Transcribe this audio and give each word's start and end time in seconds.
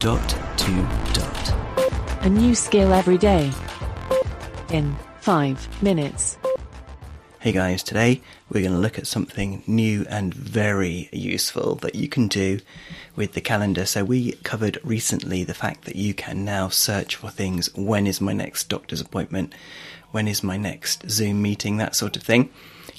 dot 0.00 0.30
to 0.56 0.72
dot. 1.12 1.54
A 2.22 2.28
new 2.30 2.54
skill 2.54 2.94
every 2.94 3.18
day. 3.18 3.52
In 4.70 4.96
5 5.20 5.82
minutes. 5.82 6.38
Hey 7.38 7.52
guys, 7.52 7.82
today 7.82 8.22
we're 8.48 8.62
going 8.62 8.72
to 8.72 8.78
look 8.78 8.98
at 8.98 9.06
something 9.06 9.62
new 9.66 10.06
and 10.08 10.32
very 10.32 11.10
useful 11.12 11.74
that 11.76 11.96
you 11.96 12.08
can 12.08 12.28
do 12.28 12.60
with 13.14 13.34
the 13.34 13.42
calendar. 13.42 13.84
So, 13.84 14.02
we 14.02 14.32
covered 14.42 14.78
recently 14.82 15.44
the 15.44 15.52
fact 15.52 15.84
that 15.84 15.96
you 15.96 16.14
can 16.14 16.46
now 16.46 16.68
search 16.68 17.16
for 17.16 17.28
things 17.28 17.68
when 17.74 18.06
is 18.06 18.22
my 18.22 18.32
next 18.32 18.70
doctor's 18.70 19.02
appointment, 19.02 19.54
when 20.12 20.26
is 20.26 20.42
my 20.42 20.56
next 20.56 21.10
Zoom 21.10 21.42
meeting, 21.42 21.76
that 21.76 21.94
sort 21.94 22.16
of 22.16 22.22
thing. 22.22 22.48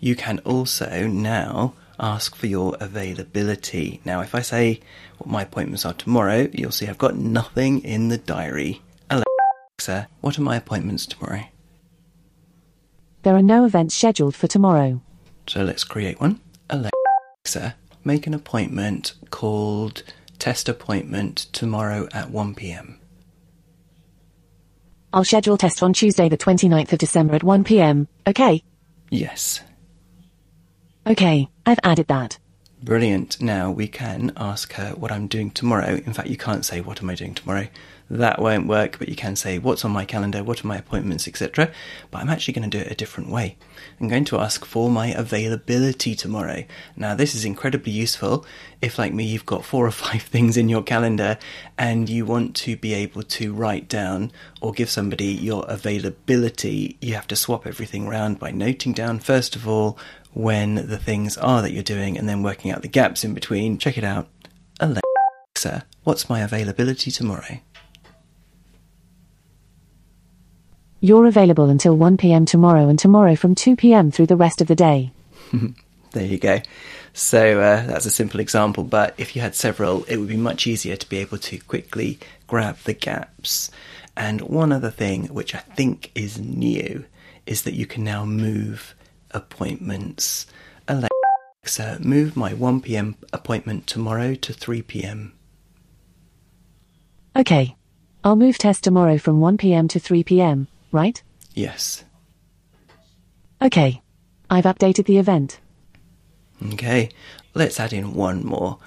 You 0.00 0.16
can 0.16 0.40
also 0.40 1.06
now 1.06 1.74
ask 2.00 2.34
for 2.34 2.46
your 2.46 2.76
availability. 2.80 4.00
Now, 4.04 4.20
if 4.20 4.34
I 4.34 4.40
say 4.40 4.80
what 5.18 5.30
my 5.30 5.42
appointments 5.42 5.84
are 5.84 5.94
tomorrow, 5.94 6.48
you'll 6.52 6.70
see 6.70 6.86
I've 6.86 6.98
got 6.98 7.16
nothing 7.16 7.82
in 7.84 8.08
the 8.08 8.18
diary. 8.18 8.82
Alexa, 9.10 10.08
what 10.20 10.38
are 10.38 10.42
my 10.42 10.56
appointments 10.56 11.06
tomorrow? 11.06 11.44
There 13.22 13.34
are 13.34 13.42
no 13.42 13.64
events 13.64 13.94
scheduled 13.94 14.34
for 14.34 14.46
tomorrow. 14.46 15.00
So 15.46 15.62
let's 15.62 15.84
create 15.84 16.20
one. 16.20 16.40
Alexa, 16.70 17.74
make 18.04 18.26
an 18.26 18.34
appointment 18.34 19.14
called 19.30 20.02
test 20.38 20.68
appointment 20.68 21.46
tomorrow 21.52 22.08
at 22.12 22.30
1 22.30 22.54
pm. 22.54 23.00
I'll 25.12 25.24
schedule 25.24 25.56
test 25.56 25.82
on 25.82 25.94
Tuesday, 25.94 26.28
the 26.28 26.36
29th 26.36 26.92
of 26.92 26.98
December 26.98 27.34
at 27.34 27.42
1 27.42 27.64
pm. 27.64 28.08
Okay? 28.26 28.62
Yes. 29.10 29.62
Okay, 31.08 31.48
I've 31.64 31.78
added 31.84 32.08
that. 32.08 32.38
Brilliant. 32.82 33.40
Now 33.40 33.70
we 33.70 33.88
can 33.88 34.30
ask 34.36 34.74
her 34.74 34.90
what 34.90 35.10
I'm 35.10 35.26
doing 35.26 35.50
tomorrow. 35.50 35.94
In 36.04 36.12
fact, 36.12 36.28
you 36.28 36.36
can't 36.36 36.66
say, 36.66 36.82
What 36.82 37.02
am 37.02 37.08
I 37.08 37.14
doing 37.14 37.34
tomorrow? 37.34 37.66
That 38.10 38.40
won't 38.40 38.68
work, 38.68 38.98
but 38.98 39.08
you 39.08 39.16
can 39.16 39.34
say, 39.34 39.58
What's 39.58 39.86
on 39.86 39.90
my 39.90 40.04
calendar? 40.04 40.44
What 40.44 40.62
are 40.62 40.66
my 40.66 40.76
appointments, 40.76 41.26
etc. 41.26 41.72
But 42.10 42.18
I'm 42.18 42.28
actually 42.28 42.54
going 42.54 42.70
to 42.70 42.78
do 42.78 42.84
it 42.84 42.92
a 42.92 42.94
different 42.94 43.30
way. 43.30 43.56
I'm 43.98 44.08
going 44.08 44.26
to 44.26 44.38
ask 44.38 44.64
for 44.64 44.90
my 44.90 45.08
availability 45.08 46.14
tomorrow. 46.14 46.64
Now, 46.94 47.14
this 47.14 47.34
is 47.34 47.44
incredibly 47.44 47.90
useful 47.90 48.46
if, 48.80 48.98
like 48.98 49.12
me, 49.12 49.24
you've 49.24 49.46
got 49.46 49.64
four 49.64 49.86
or 49.86 49.90
five 49.90 50.22
things 50.34 50.56
in 50.56 50.68
your 50.68 50.82
calendar 50.82 51.38
and 51.78 52.08
you 52.08 52.26
want 52.26 52.54
to 52.56 52.76
be 52.76 52.92
able 52.94 53.22
to 53.22 53.54
write 53.54 53.88
down 53.88 54.30
or 54.60 54.72
give 54.72 54.90
somebody 54.90 55.26
your 55.26 55.64
availability. 55.68 56.96
You 57.00 57.14
have 57.14 57.26
to 57.28 57.36
swap 57.36 57.66
everything 57.66 58.06
around 58.06 58.38
by 58.38 58.52
noting 58.52 58.92
down, 58.92 59.18
first 59.18 59.56
of 59.56 59.66
all, 59.66 59.98
when 60.38 60.76
the 60.76 60.96
things 60.96 61.36
are 61.36 61.62
that 61.62 61.72
you're 61.72 61.82
doing 61.82 62.16
and 62.16 62.28
then 62.28 62.44
working 62.44 62.70
out 62.70 62.80
the 62.80 62.88
gaps 62.88 63.24
in 63.24 63.34
between. 63.34 63.76
Check 63.76 63.98
it 63.98 64.04
out. 64.04 64.28
Alexa, 64.78 65.84
what's 66.04 66.30
my 66.30 66.42
availability 66.42 67.10
tomorrow? 67.10 67.58
You're 71.00 71.26
available 71.26 71.68
until 71.68 71.96
1 71.96 72.16
pm 72.18 72.46
tomorrow 72.46 72.88
and 72.88 72.96
tomorrow 72.96 73.34
from 73.34 73.56
2 73.56 73.74
pm 73.74 74.12
through 74.12 74.26
the 74.26 74.36
rest 74.36 74.60
of 74.60 74.68
the 74.68 74.76
day. 74.76 75.10
There 76.12 76.24
you 76.24 76.38
go. 76.38 76.62
So 77.12 77.60
uh, 77.60 77.86
that's 77.86 78.06
a 78.06 78.10
simple 78.10 78.40
example, 78.40 78.82
but 78.82 79.14
if 79.18 79.36
you 79.36 79.42
had 79.42 79.54
several, 79.54 80.04
it 80.04 80.16
would 80.16 80.28
be 80.28 80.38
much 80.38 80.66
easier 80.66 80.96
to 80.96 81.06
be 81.06 81.18
able 81.18 81.36
to 81.36 81.58
quickly 81.58 82.18
grab 82.46 82.78
the 82.84 82.94
gaps. 82.94 83.70
And 84.16 84.40
one 84.40 84.72
other 84.72 84.90
thing, 84.90 85.26
which 85.26 85.54
I 85.54 85.58
think 85.58 86.10
is 86.14 86.40
new, 86.40 87.04
is 87.44 87.62
that 87.62 87.74
you 87.74 87.84
can 87.84 88.04
now 88.04 88.24
move 88.24 88.94
appointments. 89.30 90.46
Alexa, 90.86 91.98
move 92.00 92.36
my 92.36 92.54
1 92.54 92.80
pm 92.80 93.16
appointment 93.32 93.86
tomorrow 93.86 94.34
to 94.34 94.52
3 94.52 94.82
pm. 94.82 95.32
Okay. 97.36 97.76
I'll 98.24 98.36
move 98.36 98.58
test 98.58 98.84
tomorrow 98.84 99.18
from 99.18 99.40
1 99.40 99.58
pm 99.58 99.88
to 99.88 100.00
3 100.00 100.24
pm, 100.24 100.68
right? 100.92 101.22
Yes. 101.54 102.04
Okay. 103.62 104.02
I've 104.50 104.64
updated 104.64 105.06
the 105.06 105.18
event. 105.18 105.60
Okay, 106.72 107.10
let's 107.54 107.78
add 107.78 107.92
in 107.92 108.14
one 108.14 108.44
more. 108.44 108.78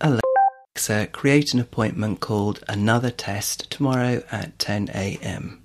Alexa, 0.00 1.06
create 1.12 1.54
an 1.54 1.60
appointment 1.60 2.20
called 2.20 2.64
Another 2.68 3.10
Test 3.10 3.70
tomorrow 3.70 4.22
at 4.32 4.58
10 4.58 4.90
a.m. 4.94 5.61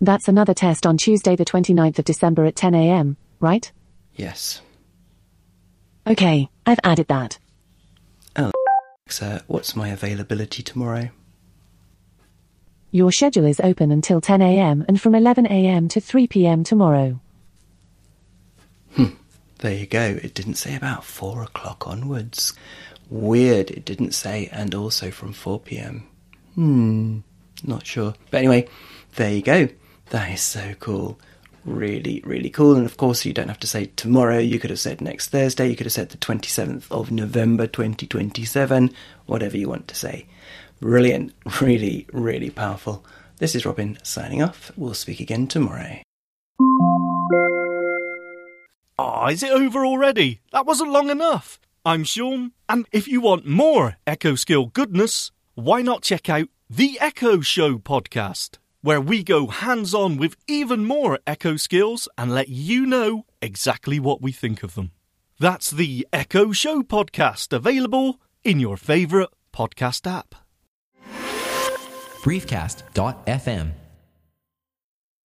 That's 0.00 0.28
another 0.28 0.54
test 0.54 0.86
on 0.86 0.96
Tuesday, 0.96 1.36
the 1.36 1.44
29th 1.44 1.98
of 1.98 2.04
December 2.04 2.44
at 2.44 2.56
10 2.56 2.74
am, 2.74 3.16
right? 3.40 3.70
Yes. 4.14 4.60
Okay, 6.06 6.48
I've 6.66 6.80
added 6.84 7.08
that. 7.08 7.38
Alexa, 8.36 9.44
what's 9.46 9.76
my 9.76 9.88
availability 9.88 10.62
tomorrow? 10.62 11.10
Your 12.90 13.10
schedule 13.10 13.46
is 13.46 13.60
open 13.60 13.90
until 13.90 14.20
10 14.20 14.42
am 14.42 14.84
and 14.86 15.00
from 15.00 15.14
11 15.14 15.46
am 15.46 15.88
to 15.88 16.00
3 16.00 16.26
pm 16.26 16.64
tomorrow. 16.64 17.20
Hmm, 18.94 19.14
there 19.58 19.74
you 19.74 19.86
go. 19.86 20.18
It 20.22 20.34
didn't 20.34 20.54
say 20.54 20.76
about 20.76 21.04
4 21.04 21.42
o'clock 21.42 21.88
onwards. 21.88 22.54
Weird, 23.10 23.70
it 23.70 23.84
didn't 23.84 24.12
say, 24.12 24.48
and 24.52 24.74
also 24.74 25.10
from 25.10 25.32
4 25.32 25.60
pm. 25.60 26.06
Hmm, 26.54 27.20
not 27.64 27.86
sure. 27.86 28.14
But 28.30 28.38
anyway, 28.38 28.68
there 29.16 29.32
you 29.32 29.42
go. 29.42 29.68
That 30.10 30.30
is 30.32 30.40
so 30.42 30.74
cool. 30.80 31.18
Really, 31.64 32.22
really 32.24 32.50
cool. 32.50 32.76
And 32.76 32.84
of 32.84 32.96
course, 32.96 33.24
you 33.24 33.32
don't 33.32 33.48
have 33.48 33.60
to 33.60 33.66
say 33.66 33.86
tomorrow. 33.96 34.38
You 34.38 34.58
could 34.58 34.70
have 34.70 34.80
said 34.80 35.00
next 35.00 35.28
Thursday. 35.30 35.68
You 35.68 35.76
could 35.76 35.86
have 35.86 35.92
said 35.92 36.10
the 36.10 36.18
27th 36.18 36.84
of 36.90 37.10
November 37.10 37.66
2027. 37.66 38.92
Whatever 39.26 39.56
you 39.56 39.68
want 39.68 39.88
to 39.88 39.94
say. 39.94 40.26
Brilliant. 40.80 41.32
Really, 41.60 42.06
really 42.12 42.50
powerful. 42.50 43.04
This 43.38 43.54
is 43.54 43.64
Robin 43.64 43.98
signing 44.02 44.42
off. 44.42 44.70
We'll 44.76 44.94
speak 44.94 45.20
again 45.20 45.46
tomorrow. 45.46 45.98
Ah, 48.98 49.28
is 49.28 49.42
it 49.42 49.50
over 49.50 49.84
already? 49.84 50.40
That 50.52 50.66
wasn't 50.66 50.92
long 50.92 51.10
enough. 51.10 51.58
I'm 51.84 52.04
Sean, 52.04 52.52
and 52.68 52.86
if 52.92 53.08
you 53.08 53.20
want 53.20 53.46
more 53.46 53.96
Echo 54.06 54.36
Skill 54.36 54.66
goodness, 54.66 55.32
why 55.54 55.82
not 55.82 56.02
check 56.02 56.28
out 56.30 56.48
the 56.70 56.98
Echo 57.00 57.40
Show 57.40 57.78
podcast, 57.78 58.58
where 58.84 59.00
we 59.00 59.22
go 59.22 59.46
hands 59.46 59.94
on 59.94 60.18
with 60.18 60.36
even 60.46 60.84
more 60.84 61.18
Echo 61.26 61.56
skills 61.56 62.06
and 62.18 62.34
let 62.34 62.50
you 62.50 62.84
know 62.84 63.24
exactly 63.40 63.98
what 63.98 64.20
we 64.20 64.30
think 64.30 64.62
of 64.62 64.74
them. 64.74 64.90
That's 65.40 65.70
the 65.70 66.06
Echo 66.12 66.52
Show 66.52 66.82
podcast, 66.82 67.54
available 67.54 68.20
in 68.44 68.60
your 68.60 68.76
favourite 68.76 69.30
podcast 69.54 70.06
app. 70.06 70.34
briefcast.fm 72.22 73.83